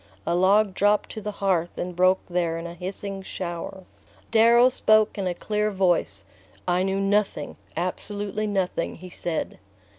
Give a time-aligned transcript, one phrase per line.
[0.25, 3.83] A log dropped to the hearth and broke there in a hissing shower.
[4.31, 6.25] Darrow spoke in a clear voice.
[6.67, 9.59] "I knew nothing, absolutely nothing," he said.